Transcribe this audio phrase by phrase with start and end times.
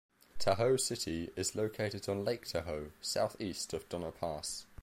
[0.39, 4.65] Tahoe City is located on Lake Tahoe, southeast of Donner Pass.